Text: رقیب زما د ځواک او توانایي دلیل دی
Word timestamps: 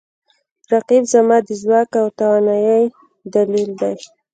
رقیب 0.71 1.03
زما 1.13 1.37
د 1.47 1.49
ځواک 1.61 1.89
او 2.01 2.07
توانایي 2.19 2.83
دلیل 3.33 3.71
دی 3.79 3.95